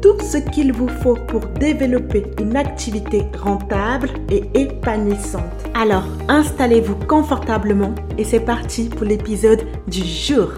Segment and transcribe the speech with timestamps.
[0.00, 5.42] tout ce qu'il vous faut pour développer une activité rentable et épanouissante.
[5.74, 10.52] Alors, installez-vous confortablement et c'est parti pour l'épisode du jour.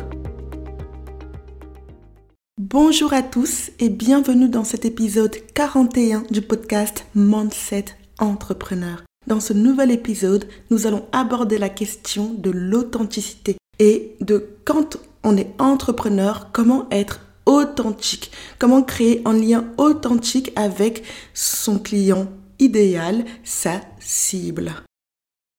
[2.61, 7.87] Bonjour à tous et bienvenue dans cet épisode 41 du podcast Mindset
[8.19, 9.03] Entrepreneur.
[9.27, 15.37] Dans ce nouvel épisode, nous allons aborder la question de l'authenticité et de quand on
[15.37, 23.81] est entrepreneur, comment être authentique, comment créer un lien authentique avec son client idéal, sa
[24.01, 24.73] cible?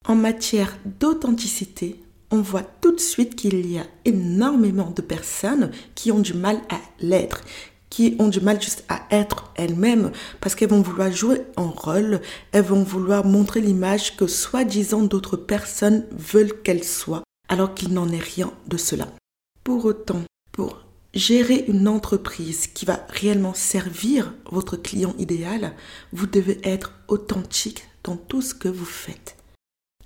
[0.08, 6.12] En matière d'authenticité, on voit tout de suite qu'il y a énormément de personnes qui
[6.12, 7.42] ont du mal à l'être,
[7.90, 12.22] qui ont du mal juste à être elles-mêmes parce qu'elles vont vouloir jouer un rôle,
[12.52, 18.10] elles vont vouloir montrer l'image que soi-disant d'autres personnes veulent qu'elles soient, alors qu'il n'en
[18.10, 19.08] est rien de cela.
[19.64, 20.24] Pour autant,
[21.14, 25.74] gérer une entreprise qui va réellement servir votre client idéal,
[26.12, 29.36] vous devez être authentique dans tout ce que vous faites.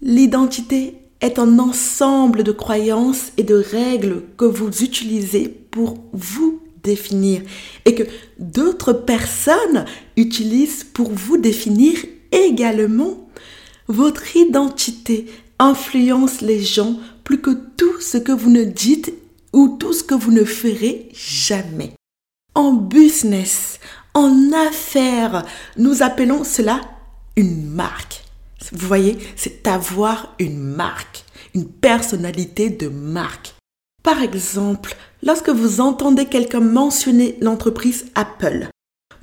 [0.02, 7.42] L'identité est un ensemble de croyances et de règles que vous utilisez pour vous définir
[7.86, 8.04] et que
[8.40, 9.86] d'autres personnes
[10.16, 11.98] utilisent pour vous définir
[12.32, 13.30] également.
[13.88, 15.26] Votre identité
[15.60, 19.14] influence les gens plus que tout ce que vous ne dites
[19.58, 21.94] ou tout ce que vous ne ferez jamais.
[22.54, 23.80] En business,
[24.14, 25.44] en affaires,
[25.78, 26.80] nous appelons cela
[27.36, 28.24] une marque.
[28.72, 31.26] Vous voyez, c'est avoir une marque,
[31.56, 33.56] une personnalité de marque.
[34.04, 38.68] Par exemple, lorsque vous entendez quelqu'un mentionner l'entreprise Apple,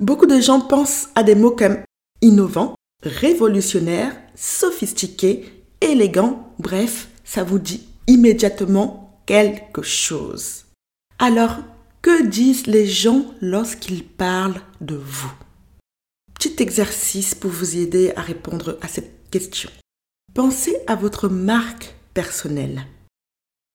[0.01, 1.77] beaucoup de gens pensent à des mots comme
[2.21, 5.45] innovant, révolutionnaire, sophistiqué,
[5.79, 10.65] élégant, bref, ça vous dit immédiatement quelque chose.
[11.19, 11.57] Alors,
[12.01, 15.33] que disent les gens lorsqu'ils parlent de vous?
[16.33, 19.71] Petit exercice pour vous aider à répondre à cette question.
[20.33, 22.85] Pensez à votre marque personnelle.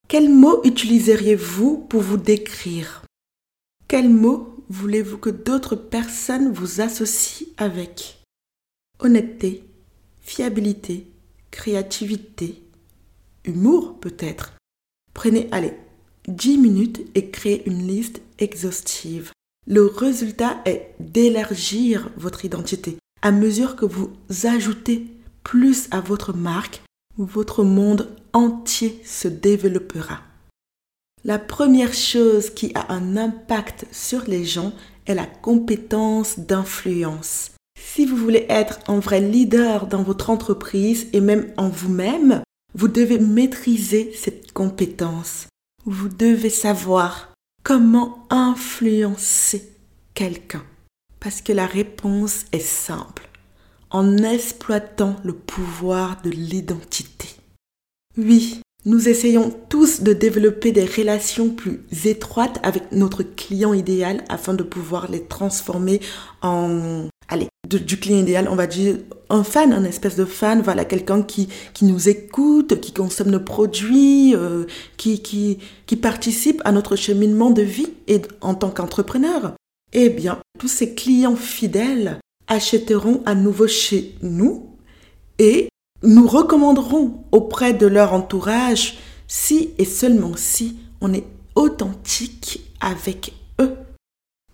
[0.07, 3.05] Quels mots utiliseriez-vous pour vous décrire?
[3.89, 8.21] Quels mots voulez-vous que d'autres personnes vous associent avec?
[8.99, 9.65] Honnêteté,
[10.23, 11.07] fiabilité,
[11.51, 12.63] créativité,
[13.45, 14.53] humour peut-être.
[15.15, 15.75] Prenez, allez,
[16.29, 19.33] 10 minutes et créez une liste exhaustive.
[19.67, 22.97] Le résultat est d'élargir votre identité.
[23.23, 24.11] À mesure que vous
[24.45, 25.07] ajoutez
[25.45, 26.83] plus à votre marque,
[27.19, 30.21] votre monde entier se développera.
[31.25, 34.73] La première chose qui a un impact sur les gens
[35.07, 37.51] est la compétence d'influence.
[37.79, 42.43] Si vous voulez être un vrai leader dans votre entreprise et même en vous-même,
[42.75, 45.47] vous devez maîtriser cette compétence.
[45.85, 47.33] Vous devez savoir
[47.63, 49.71] comment influencer
[50.15, 50.65] quelqu'un.
[51.19, 53.29] Parce que la réponse est simple
[53.91, 57.29] en exploitant le pouvoir de l'identité.
[58.17, 64.55] Oui, nous essayons tous de développer des relations plus étroites avec notre client idéal afin
[64.55, 66.01] de pouvoir les transformer
[66.41, 68.97] en, allez, du client idéal, on va dire
[69.31, 73.41] un fan, un espèce de fan, voilà, quelqu'un qui, qui nous écoute, qui consomme nos
[73.41, 74.65] produits, euh,
[74.97, 79.55] qui, qui, participe à notre cheminement de vie et en tant qu'entrepreneur.
[79.93, 82.19] Eh bien, tous ces clients fidèles
[82.49, 84.77] achèteront à nouveau chez nous
[85.39, 85.69] et
[86.03, 88.99] nous recommanderons auprès de leur entourage
[89.29, 93.40] si et seulement si on est authentique avec eux.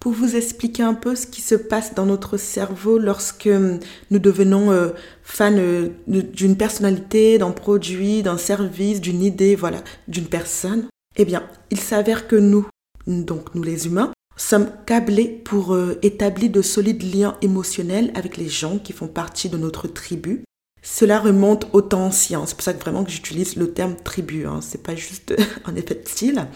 [0.00, 4.70] Pour vous expliquer un peu ce qui se passe dans notre cerveau lorsque nous devenons
[4.70, 4.90] euh,
[5.22, 10.86] fans euh, d'une personnalité, d'un produit, d'un service, d'une idée, voilà, d'une personne,
[11.16, 12.66] eh bien, il s'avère que nous,
[13.06, 18.48] donc nous les humains, sommes câblés pour euh, établir de solides liens émotionnels avec les
[18.48, 20.44] gens qui font partie de notre tribu.
[20.82, 22.46] Cela remonte au temps ancien.
[22.46, 24.46] C'est pour ça que vraiment que j'utilise le terme tribu.
[24.46, 24.60] Hein.
[24.62, 25.34] C'est pas juste
[25.64, 26.46] un effet de style.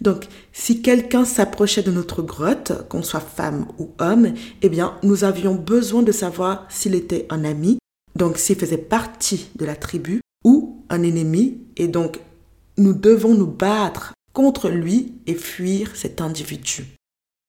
[0.00, 4.32] Donc, si quelqu'un s'approchait de notre grotte, qu'on soit femme ou homme,
[4.62, 7.78] eh bien, nous avions besoin de savoir s'il était un ami,
[8.16, 12.20] donc s'il faisait partie de la tribu, ou un ennemi, et donc
[12.78, 16.86] nous devons nous battre contre lui et fuir cet individu.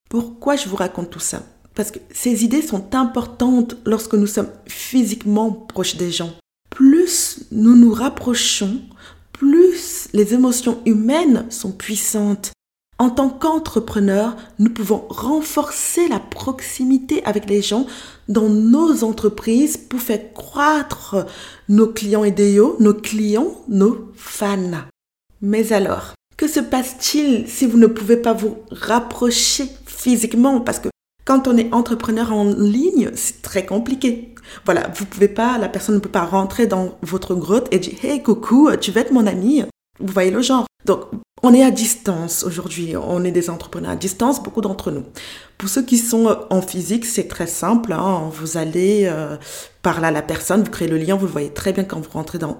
[0.09, 1.43] Pourquoi je vous raconte tout ça?
[1.73, 6.33] Parce que ces idées sont importantes lorsque nous sommes physiquement proches des gens.
[6.69, 8.81] Plus nous nous rapprochons,
[9.41, 12.51] plus les émotions humaines sont puissantes.
[12.99, 17.87] En tant qu'entrepreneur, nous pouvons renforcer la proximité avec les gens
[18.29, 21.25] dans nos entreprises pour faire croître
[21.69, 24.83] nos clients idéaux, nos clients, nos fans.
[25.41, 30.61] Mais alors, que se passe-t-il si vous ne pouvez pas vous rapprocher physiquement?
[30.61, 30.89] Parce que
[31.31, 34.35] quand on est entrepreneur en ligne, c'est très compliqué.
[34.65, 37.93] Voilà, vous pouvez pas, la personne ne peut pas rentrer dans votre grotte et dire
[38.03, 39.63] Hey, coucou, tu veux être mon ami?
[40.01, 40.65] Vous voyez le genre.
[40.83, 41.05] Donc,
[41.41, 42.97] on est à distance aujourd'hui.
[42.97, 45.05] On est des entrepreneurs à distance, beaucoup d'entre nous.
[45.57, 47.93] Pour ceux qui sont en physique, c'est très simple.
[47.93, 48.29] Hein.
[48.33, 49.37] Vous allez euh,
[49.83, 52.11] parler à la personne, vous créez le lien, vous le voyez très bien quand vous
[52.11, 52.57] rentrez dans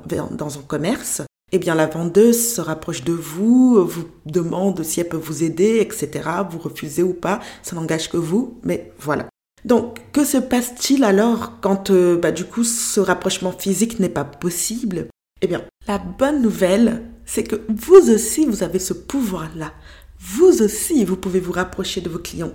[0.58, 1.24] un commerce.
[1.54, 5.80] Eh bien, la vendeuse se rapproche de vous, vous demande si elle peut vous aider,
[5.82, 6.30] etc.
[6.50, 9.28] Vous refusez ou pas, ça n'engage que vous, mais voilà.
[9.66, 14.24] Donc, que se passe-t-il alors quand, euh, bah, du coup, ce rapprochement physique n'est pas
[14.24, 15.08] possible?
[15.42, 19.74] Eh bien, la bonne nouvelle, c'est que vous aussi, vous avez ce pouvoir-là.
[20.20, 22.54] Vous aussi, vous pouvez vous rapprocher de vos clients.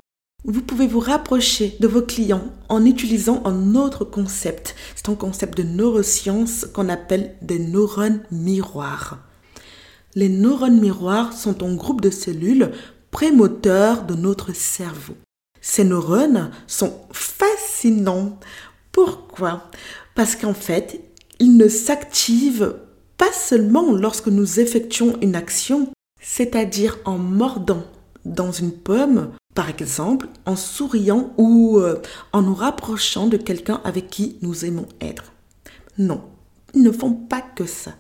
[0.49, 4.77] Vous pouvez vous rapprocher de vos clients en utilisant un autre concept.
[4.95, 9.19] C'est un concept de neurosciences qu'on appelle des neurones miroirs.
[10.15, 12.71] Les neurones miroirs sont un groupe de cellules
[13.11, 15.17] prémoteurs de notre cerveau.
[15.61, 18.39] Ces neurones sont fascinants.
[18.93, 19.69] Pourquoi?
[20.15, 21.01] Parce qu'en fait,
[21.41, 22.77] ils ne s'activent
[23.19, 25.89] pas seulement lorsque nous effectuons une action,
[26.23, 27.83] c'est-à-dire en mordant
[28.25, 32.01] dans une pomme, par exemple, en souriant ou euh,
[32.33, 35.33] en nous rapprochant de quelqu'un avec qui nous aimons être.
[35.99, 36.21] Non,
[36.75, 37.95] ils ne font pas que ça.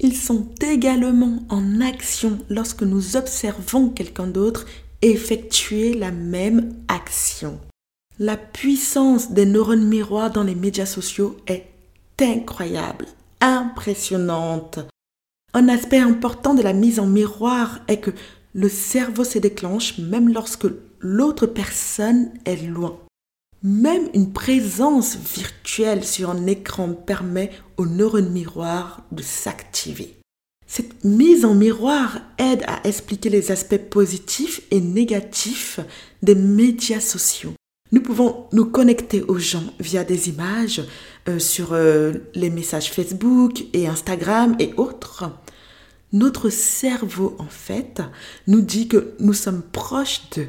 [0.00, 4.64] Ils sont également en action lorsque nous observons quelqu'un d'autre
[5.02, 7.60] effectuer la même action.
[8.18, 11.66] La puissance des neurones miroirs dans les médias sociaux est
[12.20, 13.06] incroyable,
[13.42, 14.78] impressionnante.
[15.52, 18.12] Un aspect important de la mise en miroir est que
[18.54, 20.68] le cerveau se déclenche même lorsque
[21.02, 22.98] l'autre personne est loin.
[23.62, 30.16] Même une présence virtuelle sur un écran permet aux neurones miroirs de s'activer.
[30.66, 35.80] Cette mise en miroir aide à expliquer les aspects positifs et négatifs
[36.22, 37.52] des médias sociaux.
[37.92, 40.82] Nous pouvons nous connecter aux gens via des images
[41.28, 45.30] euh, sur euh, les messages Facebook et Instagram et autres.
[46.12, 48.02] Notre cerveau, en fait,
[48.46, 50.48] nous dit que nous sommes proches d'eux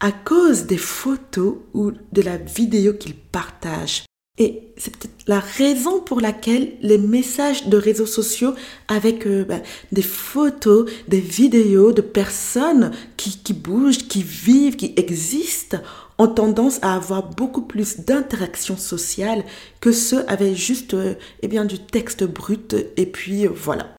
[0.00, 4.04] à cause des photos ou de la vidéo qu'ils partagent.
[4.38, 8.54] Et c'est peut-être la raison pour laquelle les messages de réseaux sociaux
[8.88, 9.60] avec euh, bah,
[9.92, 15.76] des photos, des vidéos de personnes qui, qui bougent, qui vivent, qui existent,
[16.16, 19.44] ont tendance à avoir beaucoup plus d'interactions sociales
[19.80, 23.94] que ceux avec juste euh, eh bien, du texte brut et puis euh, voilà.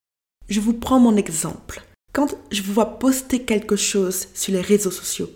[0.51, 1.81] Je vous prends mon exemple.
[2.12, 5.30] Quand je vous vois poster quelque chose sur les réseaux sociaux,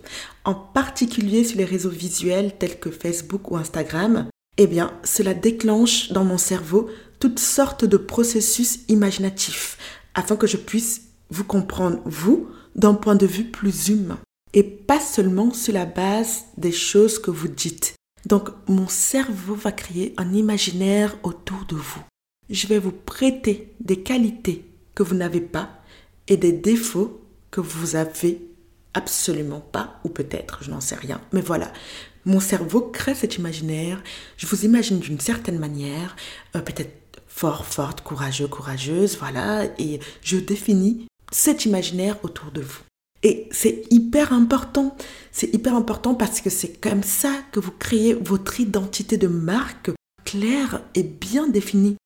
[0.44, 4.28] en particulier sur les réseaux visuels tels que Facebook ou Instagram,
[4.58, 6.90] eh bien, cela déclenche dans mon cerveau
[7.22, 9.78] toutes sortes de processus imaginatifs
[10.16, 14.20] afin que je puisse vous comprendre, vous, d'un point de vue plus humain
[14.52, 17.96] et pas seulement sur la base des choses que vous dites.
[18.26, 22.04] Donc, mon cerveau va créer un imaginaire autour de vous.
[22.50, 25.70] Je vais vous prêter des qualités que vous n'avez pas
[26.28, 27.22] et des défauts
[27.52, 28.42] que vous avez
[28.94, 31.22] absolument pas, ou peut-être, je n'en sais rien.
[31.34, 31.72] Mais voilà,
[32.26, 34.02] mon cerveau crée cet imaginaire,
[34.38, 36.16] je vous imagine d'une certaine manière,
[36.56, 36.94] euh, peut-être
[37.28, 42.82] fort, forte, courageux, courageuse, voilà, et je définis cet imaginaire autour de vous.
[43.24, 44.96] Et c'est hyper important,
[45.32, 49.92] c'est hyper important parce que c'est comme ça que vous créez votre identité de marque
[50.24, 51.98] claire et bien définie.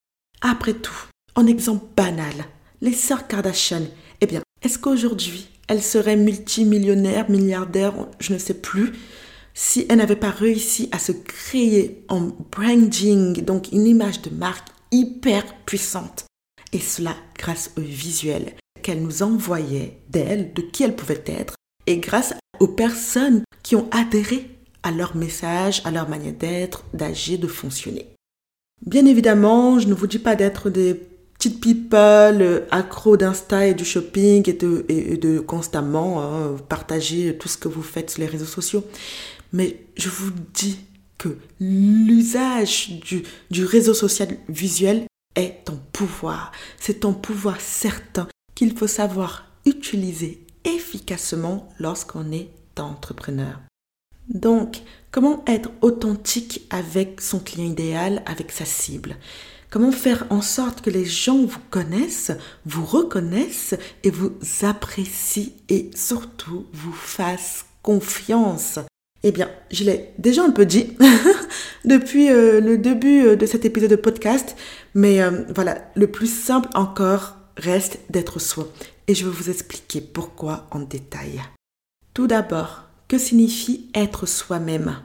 [0.41, 2.45] Après tout, un exemple banal,
[2.81, 3.83] les sœurs Kardashian,
[4.21, 8.93] eh bien, est-ce qu'aujourd'hui, elles seraient multimillionnaires, milliardaires, je ne sais plus,
[9.53, 14.69] si elles n'avaient pas réussi à se créer en branding, donc une image de marque
[14.91, 16.25] hyper puissante?
[16.71, 21.55] Et cela grâce au visuel qu'elles nous envoyaient d'elles, de qui elles pouvaient être,
[21.87, 24.49] et grâce aux personnes qui ont adhéré
[24.83, 28.07] à leur message, à leur manière d'être, d'agir, de fonctionner.
[28.85, 31.08] Bien évidemment, je ne vous dis pas d'être des
[31.39, 37.47] petites people accro d'Insta et du shopping et de, et de constamment hein, partager tout
[37.47, 38.83] ce que vous faites sur les réseaux sociaux.
[39.53, 40.79] Mais je vous dis
[41.17, 45.05] que l'usage du, du réseau social visuel
[45.35, 46.51] est ton pouvoir.
[46.77, 53.59] C'est ton pouvoir certain qu'il faut savoir utiliser efficacement lorsqu'on est entrepreneur.
[54.27, 54.81] Donc,
[55.11, 59.15] comment être authentique avec son client idéal, avec sa cible?
[59.69, 62.31] Comment faire en sorte que les gens vous connaissent,
[62.65, 64.31] vous reconnaissent et vous
[64.63, 68.79] apprécient et surtout vous fassent confiance?
[69.21, 70.97] Eh bien, je l'ai déjà un peu dit
[71.85, 74.55] depuis euh, le début euh, de cet épisode de podcast,
[74.95, 78.67] mais euh, voilà, le plus simple encore reste d'être soi.
[79.07, 81.41] Et je vais vous expliquer pourquoi en détail.
[82.15, 84.95] Tout d'abord, que signifie être soi-même?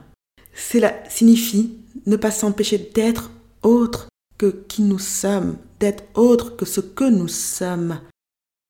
[0.55, 3.29] Cela signifie ne pas s'empêcher d'être
[3.61, 4.07] autre
[4.37, 7.99] que qui nous sommes, d'être autre que ce que nous sommes.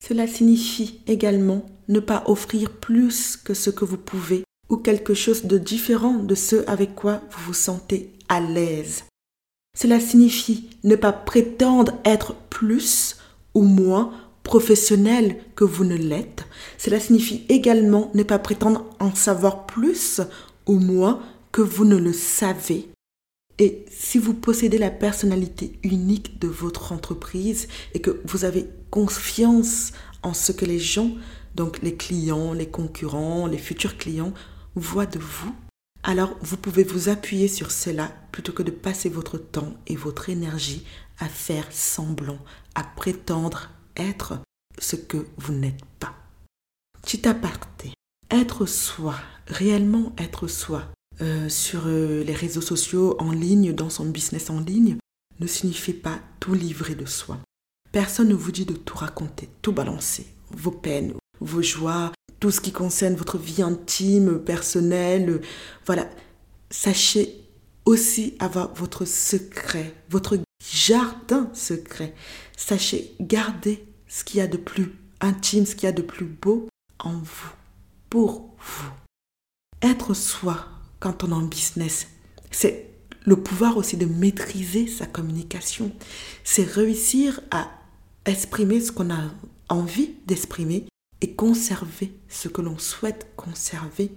[0.05, 5.45] Cela signifie également ne pas offrir plus que ce que vous pouvez ou quelque chose
[5.45, 9.03] de différent de ce avec quoi vous vous sentez à l'aise.
[9.77, 13.17] Cela signifie ne pas prétendre être plus
[13.53, 14.12] ou moins
[14.43, 16.45] professionnel que vous ne l'êtes.
[16.77, 20.22] Cela signifie également ne pas prétendre en savoir plus
[20.67, 21.19] ou moins
[21.51, 22.88] que vous ne le savez.
[23.57, 29.93] Et si vous possédez la personnalité unique de votre entreprise et que vous avez confiance
[30.24, 31.12] en ce que les gens,
[31.55, 34.33] donc les clients, les concurrents, les futurs clients,
[34.75, 35.55] voit de vous,
[36.03, 40.29] alors vous pouvez vous appuyer sur cela plutôt que de passer votre temps et votre
[40.29, 40.85] énergie
[41.19, 42.39] à faire semblant,
[42.75, 44.39] à prétendre être
[44.77, 46.13] ce que vous n'êtes pas.
[47.01, 47.93] Petit aparté,
[48.29, 49.15] être soi,
[49.47, 50.83] réellement être soi,
[51.22, 54.98] euh, sur euh, les réseaux sociaux, en ligne, dans son business en ligne,
[55.39, 57.39] ne signifie pas tout livrer de soi.
[57.91, 62.60] Personne ne vous dit de tout raconter, tout balancer, vos peines, vos joies, tout ce
[62.60, 65.41] qui concerne votre vie intime, personnelle.
[65.86, 66.10] Voilà.
[66.69, 67.41] Sachez
[67.86, 72.13] aussi avoir votre secret, votre jardin secret.
[72.57, 74.91] Sachez garder ce qu'il y a de plus
[75.22, 76.67] intime, ce qu'il y a de plus beau
[77.00, 77.53] en vous,
[78.10, 78.91] pour vous.
[79.81, 80.75] Être soi
[81.05, 82.07] quand on est en business,
[82.50, 82.89] c'est
[83.25, 85.91] le pouvoir aussi de maîtriser sa communication.
[86.43, 87.69] C'est réussir à
[88.25, 89.19] exprimer ce qu'on a
[89.69, 90.88] envie d'exprimer
[91.21, 94.13] et conserver ce que l'on souhaite conserver.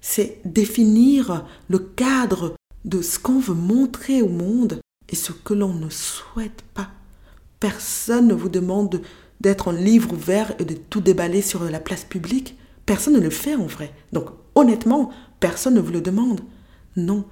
[0.00, 5.74] C'est définir le cadre de ce qu'on veut montrer au monde et ce que l'on
[5.74, 6.90] ne souhaite pas.
[7.60, 9.00] Personne ne vous demande
[9.40, 12.58] d'être en livre ouvert et de tout déballer sur la place publique.
[12.84, 13.92] Personne ne le fait en vrai.
[14.10, 16.40] Donc honnêtement, personne ne vous le demande.
[16.96, 17.24] Non,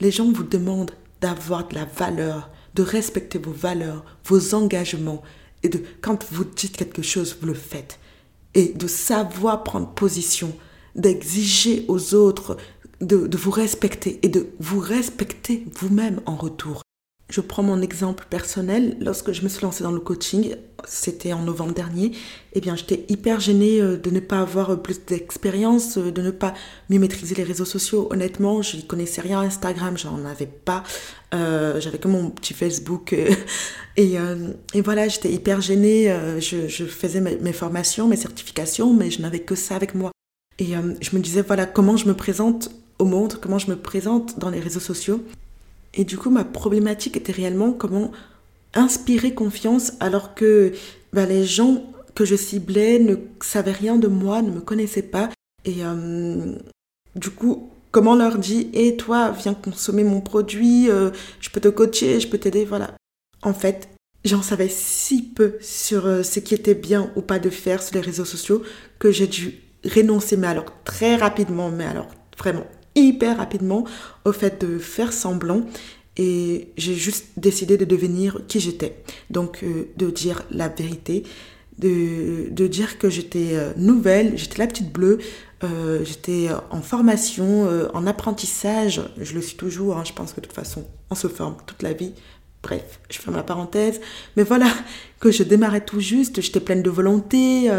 [0.00, 5.22] les gens vous demandent d'avoir de la valeur, de respecter vos valeurs, vos engagements
[5.62, 7.98] et de quand vous dites quelque chose, vous le faites
[8.54, 10.52] et de savoir prendre position,
[10.94, 12.56] d'exiger aux autres
[13.00, 16.82] de, vous respecter et de vous respecter vous-même en retour.
[17.30, 18.96] Je prends mon exemple personnel.
[19.00, 20.56] Lorsque je me suis lancée dans le coaching,
[20.86, 22.12] c'était en novembre dernier,
[22.52, 26.30] eh bien, j'étais hyper gênée euh, de ne pas avoir plus d'expérience, euh, de ne
[26.30, 26.54] pas
[26.88, 28.08] mieux maîtriser les réseaux sociaux.
[28.10, 30.84] Honnêtement, je ne connaissais rien Instagram, j'en avais pas.
[31.34, 33.12] Euh, j'avais que mon petit Facebook.
[33.96, 34.14] et,
[34.74, 36.14] et, voilà, j'étais hyper gênée.
[36.40, 40.10] Je, faisais mes, formations, mes certifications, mais je n'avais que ça avec moi.
[40.58, 44.38] Et je me disais, voilà, comment je me présente au monde, comment je me présente
[44.38, 45.22] dans les réseaux sociaux.
[45.94, 48.10] Et du coup, ma problématique était réellement comment
[48.74, 50.72] inspirer confiance alors que
[51.12, 51.84] bah, les gens
[52.14, 55.30] que je ciblais ne savaient rien de moi, ne me connaissaient pas.
[55.64, 56.56] Et euh,
[57.14, 61.10] du coup, comment leur dire Et toi, viens consommer mon produit, euh,
[61.40, 62.94] je peux te coacher, je peux t'aider, voilà.
[63.42, 63.88] En fait,
[64.24, 67.94] j'en savais si peu sur euh, ce qui était bien ou pas de faire sur
[67.94, 68.62] les réseaux sociaux
[68.98, 73.84] que j'ai dû renoncer, mais alors très rapidement, mais alors vraiment hyper rapidement
[74.24, 75.62] au fait de faire semblant
[76.18, 78.96] et j'ai juste décidé de devenir qui j'étais.
[79.30, 81.22] Donc euh, de dire la vérité,
[81.78, 85.18] de, de dire que j'étais euh, nouvelle, j'étais la petite bleue,
[85.62, 90.46] euh, j'étais en formation, en apprentissage, je le suis toujours, hein, je pense que de
[90.46, 92.12] toute façon on se forme toute la vie.
[92.60, 94.00] Bref, je ferme la parenthèse.
[94.36, 94.66] Mais voilà,
[95.20, 97.70] que je démarrais tout juste, j'étais pleine de volonté,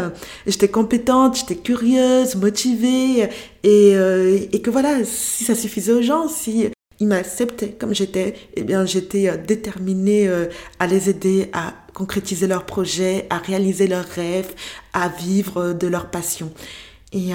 [0.46, 3.28] j'étais compétente, j'étais curieuse, motivée,
[3.62, 6.70] et, et que voilà, si ça suffisait aux gens, si
[7.00, 10.46] ils m'acceptaient comme j'étais, eh bien j'étais euh, déterminée euh,
[10.78, 14.54] à les aider à concrétiser leurs projets, à réaliser leurs rêves,
[14.92, 16.52] à vivre euh, de leur passion.
[17.12, 17.32] Et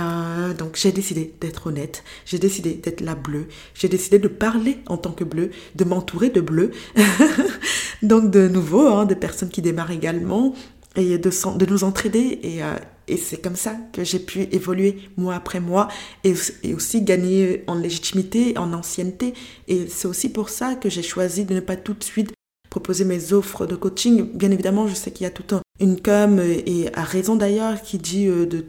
[0.57, 4.95] donc j'ai décidé d'être honnête, j'ai décidé d'être la bleue, j'ai décidé de parler en
[4.95, 6.71] tant que bleue, de m'entourer de bleus.
[8.01, 10.55] donc de nouveau, hein, des personnes qui démarrent également,
[10.95, 12.39] et de, de nous entraider.
[12.43, 12.75] Et, euh,
[13.07, 15.87] et c'est comme ça que j'ai pu évoluer mois après mois
[16.23, 16.33] et,
[16.73, 19.33] aussi gagner en légitimité, en ancienneté.
[19.67, 22.31] Et c'est aussi pour ça que j'ai choisi de ne pas tout de suite
[22.69, 24.31] proposer mes offres de coaching.
[24.33, 27.97] Bien évidemment, je sais qu'il y a toute une com, et à raison d'ailleurs, qui
[27.97, 28.65] dit euh, de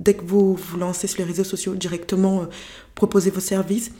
[0.00, 2.46] dès que vous vous lancez sur les réseaux sociaux, directement euh,
[2.94, 3.90] proposer vos services.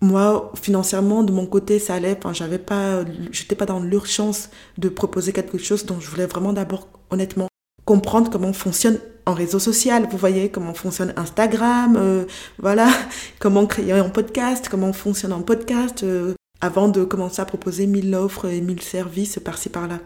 [0.00, 2.16] Moi, financièrement, de mon côté, ça allait.
[2.18, 5.86] Enfin, j'avais pas, j'étais pas dans l'urgence de proposer quelque chose.
[5.86, 7.48] Donc, je voulais vraiment d'abord, honnêtement,
[7.84, 10.06] comprendre comment fonctionne un réseau social.
[10.10, 12.24] Vous voyez comment fonctionne Instagram, euh,
[12.58, 12.88] voilà,
[13.38, 18.14] comment créer un podcast, comment fonctionne un podcast, euh, avant de commencer à proposer mille
[18.14, 20.00] offres et mille services par-ci par-là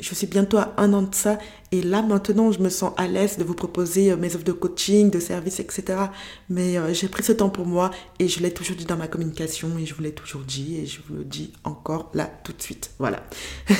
[0.00, 1.38] je suis bientôt à un an de ça
[1.72, 4.52] et là maintenant je me sens à l'aise de vous proposer euh, mes offres de
[4.52, 5.98] coaching, de services, etc.
[6.48, 9.08] Mais euh, j'ai pris ce temps pour moi et je l'ai toujours dit dans ma
[9.08, 12.52] communication et je vous l'ai toujours dit et je vous le dis encore là tout
[12.52, 12.90] de suite.
[12.98, 13.22] Voilà.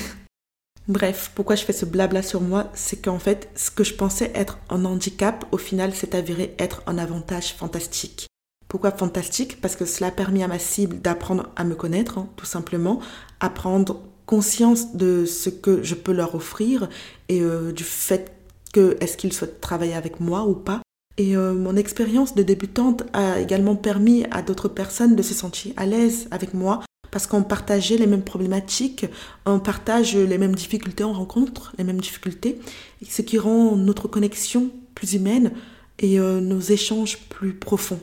[0.88, 2.70] Bref, pourquoi je fais ce blabla sur moi?
[2.72, 6.82] C'est qu'en fait, ce que je pensais être un handicap, au final, s'est avéré être
[6.86, 8.26] un avantage fantastique.
[8.68, 9.60] Pourquoi fantastique?
[9.60, 13.00] Parce que cela a permis à ma cible d'apprendre à me connaître, hein, tout simplement,
[13.38, 16.90] apprendre conscience de ce que je peux leur offrir
[17.30, 18.30] et euh, du fait
[18.74, 20.82] que est-ce qu'ils souhaitent travailler avec moi ou pas.
[21.16, 25.72] Et euh, mon expérience de débutante a également permis à d'autres personnes de se sentir
[25.78, 29.06] à l'aise avec moi parce qu'on partageait les mêmes problématiques,
[29.46, 32.60] on partage les mêmes difficultés, on rencontre les mêmes difficultés,
[33.08, 35.52] ce qui rend notre connexion plus humaine
[36.00, 38.00] et euh, nos échanges plus profonds.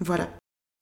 [0.00, 0.30] Voilà.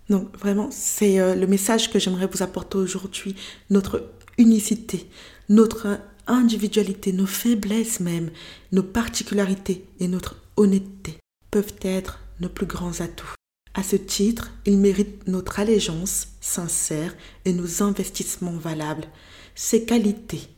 [0.08, 3.34] Donc vraiment, c'est le message que j'aimerais vous apporter aujourd'hui.
[3.70, 5.08] Notre unicité,
[5.48, 8.30] notre individualité, nos faiblesses même,
[8.72, 11.18] nos particularités et notre honnêteté
[11.50, 13.34] peuvent être nos plus grands atouts.
[13.74, 17.14] À ce titre, ils méritent notre allégeance sincère
[17.44, 19.06] et nos investissements valables.
[19.54, 20.48] Ces qualités,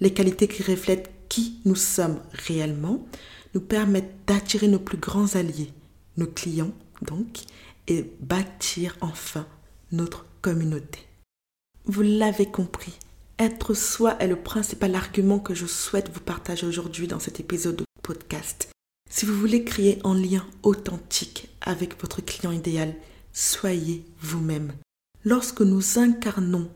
[0.00, 3.06] les qualités qui reflètent qui nous sommes réellement,
[3.54, 5.72] nous permettent d'attirer nos plus grands alliés,
[6.18, 7.40] nos clients donc,
[7.88, 9.46] et bâtir enfin
[9.92, 11.00] notre communauté.
[11.86, 12.92] Vous l'avez compris,
[13.38, 17.76] être soi est le principal argument que je souhaite vous partager aujourd'hui dans cet épisode
[17.76, 18.70] de podcast.
[19.10, 22.94] Si vous voulez créer un lien authentique avec votre client idéal,
[23.32, 24.72] soyez vous-même.
[25.24, 26.70] Lorsque nous incarnons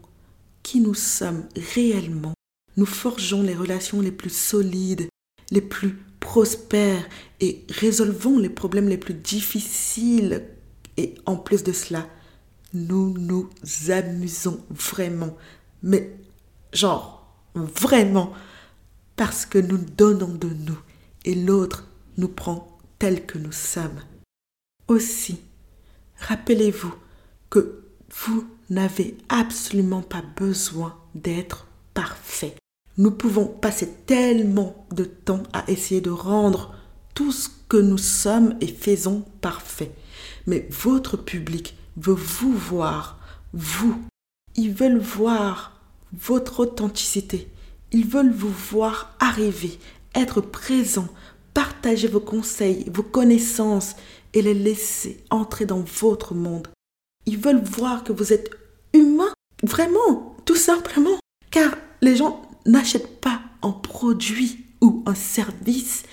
[0.63, 2.35] qui nous sommes réellement,
[2.77, 5.09] nous forgeons les relations les plus solides,
[5.51, 7.09] les plus prospères
[7.41, 10.45] et résolvons les problèmes les plus difficiles.
[10.97, 12.07] Et en plus de cela,
[12.75, 13.49] nous nous
[13.89, 15.37] amusons vraiment,
[15.83, 16.15] mais
[16.73, 18.33] Genre, vraiment,
[19.17, 20.79] parce que nous donnons de nous
[21.25, 24.01] et l'autre nous prend tel que nous sommes.
[24.89, 25.41] Aussi,
[26.19, 26.95] rappelez-vous
[27.49, 27.85] que
[28.25, 32.57] vous n'avez absolument pas besoin d'être parfait.
[32.97, 36.75] Nous pouvons passer tellement de temps à essayer de rendre
[37.15, 39.93] tout ce que nous sommes et faisons parfait.
[40.47, 43.19] Mais votre public veut vous voir,
[43.53, 44.01] vous.
[44.57, 45.80] Ils veulent voir
[46.13, 47.49] votre authenticité.
[47.93, 49.79] Ils veulent vous voir arriver,
[50.15, 51.09] être présent,
[51.55, 53.97] partager vos conseils, vos connaissances
[54.35, 56.69] et les laisser entrer dans votre monde.
[57.27, 58.51] Ils veulent voir que vous êtes
[58.93, 61.19] humain, vraiment, tout simplement.
[61.51, 66.05] Car les gens n'achètent pas un produit ou un service,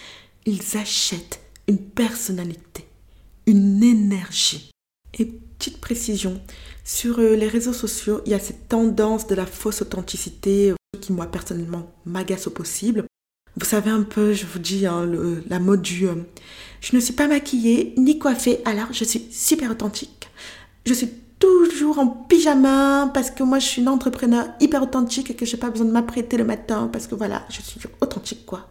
[0.46, 2.88] ils achètent une personnalité,
[3.46, 4.72] une énergie.
[5.20, 6.42] Et petite précision,
[6.88, 10.76] sur euh, les réseaux sociaux, il y a cette tendance de la fausse authenticité euh,
[11.02, 13.04] qui, moi, personnellement, m'agace au possible.
[13.58, 15.06] Vous savez un peu, je vous dis, hein,
[15.50, 16.16] la mode du euh,
[16.80, 20.30] je ne suis pas maquillée ni coiffée, alors je suis super authentique.
[20.86, 25.36] Je suis toujours en pyjama parce que moi je suis une entrepreneur hyper authentique et
[25.36, 28.70] que j'ai pas besoin de m'apprêter le matin parce que voilà, je suis authentique quoi.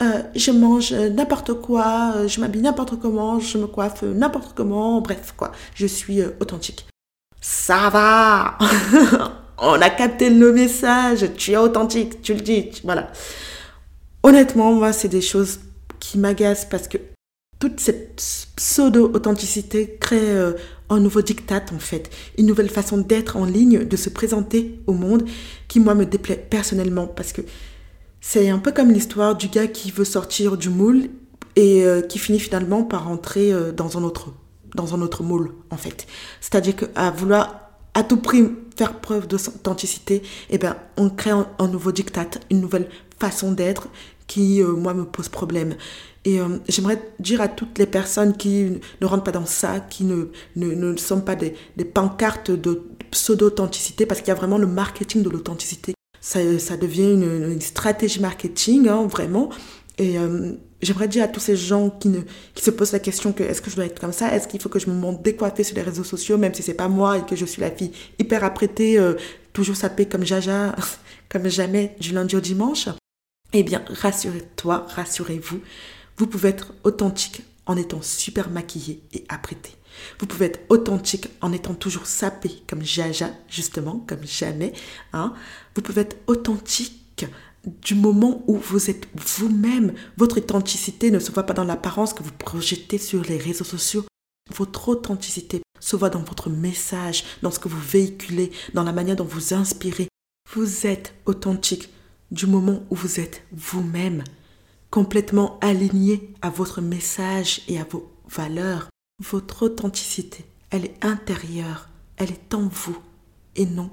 [0.00, 5.52] je mange n'importe quoi, je m'habille n'importe comment, je me coiffe n'importe comment, bref quoi,
[5.74, 6.86] je suis authentique
[7.48, 8.58] ça va,
[9.58, 13.12] on a capté le message, tu es authentique, tu le dis, voilà.
[14.24, 15.60] Honnêtement, moi, c'est des choses
[16.00, 16.98] qui m'agacent parce que
[17.60, 18.20] toute cette
[18.56, 20.54] pseudo-authenticité crée euh,
[20.90, 24.92] un nouveau diktat en fait, une nouvelle façon d'être en ligne, de se présenter au
[24.92, 25.24] monde
[25.68, 27.42] qui moi me déplaît personnellement parce que
[28.20, 31.10] c'est un peu comme l'histoire du gars qui veut sortir du moule
[31.54, 34.32] et euh, qui finit finalement par entrer euh, dans un autre
[34.76, 36.06] dans un autre moule, en fait.
[36.40, 41.92] C'est-à-dire qu'à vouloir à tout prix faire preuve d'authenticité, eh ben, on crée un, nouveau
[41.92, 43.88] diktat, une nouvelle façon d'être
[44.26, 45.76] qui, euh, moi, me pose problème.
[46.24, 50.04] Et euh, j'aimerais dire à toutes les personnes qui ne rentrent pas dans ça, qui
[50.04, 54.58] ne, ne, ne sont pas des, des pancartes de pseudo-authenticité, parce qu'il y a vraiment
[54.58, 55.94] le marketing de l'authenticité.
[56.20, 59.48] Ça, ça devient une, une stratégie marketing, hein, vraiment.
[59.98, 62.20] Et euh, j'aimerais dire à tous ces gens qui, ne,
[62.54, 64.34] qui se posent la question que est-ce que je dois être comme ça?
[64.34, 66.74] Est-ce qu'il faut que je me montre décoiffée sur les réseaux sociaux, même si c'est
[66.74, 69.14] pas moi et que je suis la fille hyper apprêtée, euh,
[69.52, 70.74] toujours sapée comme Jaja,
[71.30, 72.88] comme jamais du lundi au dimanche?
[73.52, 75.60] Eh bien, rassurez-toi, rassurez-vous,
[76.18, 79.70] vous pouvez être authentique en étant super maquillé et apprêté.
[80.18, 84.72] Vous pouvez être authentique en étant toujours sapé comme Jaja, justement, comme jamais.
[85.12, 85.32] Hein.
[85.74, 87.26] Vous pouvez être authentique
[87.66, 89.92] du moment où vous êtes vous-même.
[90.16, 94.04] Votre authenticité ne se voit pas dans l'apparence que vous projetez sur les réseaux sociaux.
[94.54, 99.16] Votre authenticité se voit dans votre message, dans ce que vous véhiculez, dans la manière
[99.16, 100.08] dont vous inspirez.
[100.52, 101.88] Vous êtes authentique
[102.30, 104.24] du moment où vous êtes vous-même,
[104.90, 108.88] complètement aligné à votre message et à vos valeurs.
[109.22, 112.98] Votre authenticité, elle est intérieure, elle est en vous
[113.56, 113.90] et non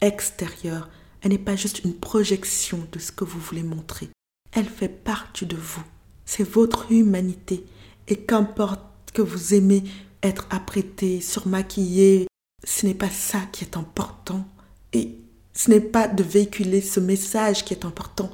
[0.00, 0.88] extérieure.
[1.24, 4.10] Elle n'est pas juste une projection de ce que vous voulez montrer.
[4.52, 5.82] Elle fait partie de vous.
[6.24, 7.64] C'est votre humanité.
[8.06, 8.82] Et qu'importe
[9.14, 9.82] que vous aimez
[10.22, 12.28] être apprêté, surmaquillé,
[12.62, 14.46] ce n'est pas ça qui est important.
[14.92, 15.16] Et
[15.54, 18.30] ce n'est pas de véhiculer ce message qui est important,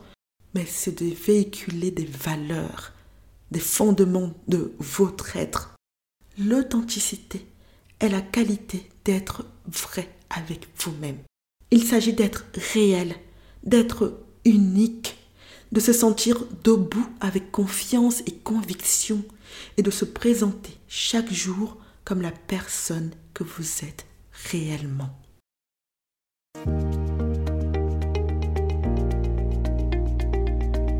[0.55, 2.93] mais c'est de véhiculer des valeurs,
[3.51, 5.77] des fondements de votre être,
[6.39, 7.45] L'authenticité
[7.99, 11.19] est la qualité d'être vrai avec vous-même.
[11.73, 13.15] Il s'agit d'être réel,
[13.63, 15.17] d'être unique,
[15.71, 19.23] de se sentir debout avec confiance et conviction
[19.77, 24.07] et de se présenter chaque jour comme la personne que vous êtes
[24.51, 25.11] réellement.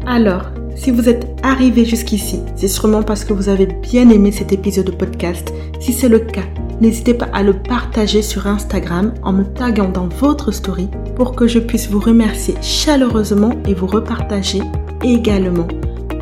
[0.07, 4.53] Alors, si vous êtes arrivé jusqu'ici, c'est sûrement parce que vous avez bien aimé cet
[4.53, 5.53] épisode de podcast.
[5.81, 6.47] Si c'est le cas,
[6.81, 11.47] n'hésitez pas à le partager sur Instagram en me taguant dans votre story pour que
[11.47, 14.61] je puisse vous remercier chaleureusement et vous repartager
[15.03, 15.69] également.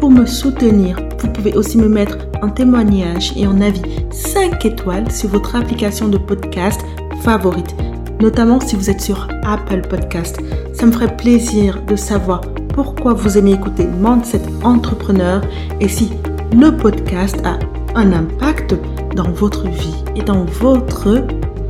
[0.01, 5.11] Pour me soutenir, vous pouvez aussi me mettre un témoignage et un avis 5 étoiles
[5.11, 6.81] sur votre application de podcast
[7.23, 7.75] favorite,
[8.21, 10.41] notamment si vous êtes sur Apple Podcast.
[10.73, 12.41] Ça me ferait plaisir de savoir
[12.75, 15.43] pourquoi vous aimez écouter Mindset Entrepreneur
[15.81, 16.13] et si
[16.53, 17.59] le podcast a
[17.97, 18.77] un impact
[19.15, 21.25] dans votre vie et dans votre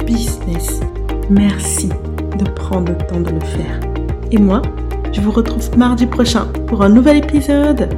[0.07, 0.81] business.
[1.31, 1.88] Merci
[2.38, 3.81] de prendre le temps de le faire.
[4.31, 4.62] Et moi,
[5.12, 7.88] je vous retrouve mardi prochain pour un nouvel épisode.